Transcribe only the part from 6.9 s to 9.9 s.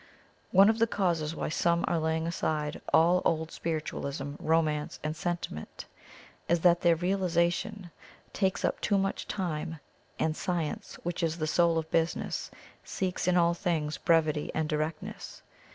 realisation takes up too much time,